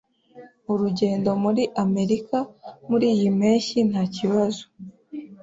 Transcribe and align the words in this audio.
Urugendo 0.71 1.29
muri 1.43 1.63
Amerika 1.83 2.37
muriyi 2.87 3.27
mpeshyi 3.37 3.79
ntakibazo. 3.89 4.63